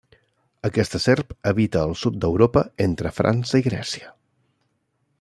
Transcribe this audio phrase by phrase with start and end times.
[0.69, 4.13] Aquesta serp habita al sud d'Europa entre França i Grècia.